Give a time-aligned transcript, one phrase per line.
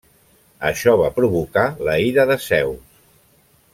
[0.69, 3.01] Això va provocar la ira de Zeus.